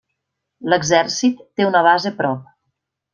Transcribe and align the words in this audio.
L'exèrcit 0.73 1.43
té 1.59 1.67
una 1.67 1.83
base 1.91 2.13
prop. 2.23 2.49